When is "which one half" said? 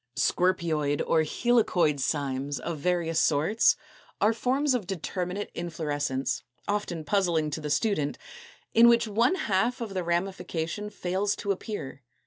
8.89-9.79